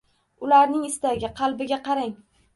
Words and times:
Ularning 0.47 0.87
istagi, 0.87 1.31
qalbiga 1.43 1.81
qarang. 1.91 2.13